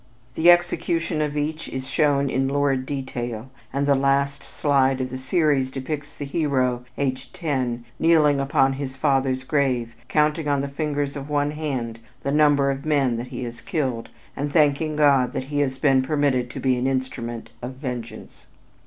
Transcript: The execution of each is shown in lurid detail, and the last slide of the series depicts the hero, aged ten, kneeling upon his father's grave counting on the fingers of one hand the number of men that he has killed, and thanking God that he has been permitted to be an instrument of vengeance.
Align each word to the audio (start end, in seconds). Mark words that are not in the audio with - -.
The 0.33 0.49
execution 0.49 1.21
of 1.21 1.37
each 1.37 1.69
is 1.69 1.87
shown 1.87 2.27
in 2.27 2.47
lurid 2.47 2.87
detail, 2.87 3.51
and 3.71 3.85
the 3.85 3.93
last 3.93 4.43
slide 4.43 4.99
of 4.99 5.11
the 5.11 5.17
series 5.19 5.69
depicts 5.69 6.15
the 6.17 6.25
hero, 6.25 6.83
aged 6.97 7.35
ten, 7.35 7.85
kneeling 7.99 8.39
upon 8.39 8.73
his 8.73 8.95
father's 8.95 9.43
grave 9.43 9.93
counting 10.07 10.47
on 10.47 10.61
the 10.61 10.67
fingers 10.67 11.15
of 11.15 11.29
one 11.29 11.51
hand 11.51 11.99
the 12.23 12.31
number 12.31 12.71
of 12.71 12.83
men 12.83 13.15
that 13.17 13.27
he 13.27 13.43
has 13.43 13.61
killed, 13.61 14.09
and 14.35 14.51
thanking 14.51 14.95
God 14.95 15.33
that 15.33 15.43
he 15.53 15.59
has 15.59 15.77
been 15.77 16.01
permitted 16.01 16.49
to 16.49 16.59
be 16.59 16.77
an 16.77 16.87
instrument 16.87 17.51
of 17.61 17.73
vengeance. 17.75 18.47